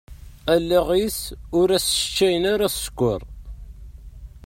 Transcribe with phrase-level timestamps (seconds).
[0.53, 1.19] Allaɣ-is,
[1.59, 3.21] ur as-sseččayen ara ssekker.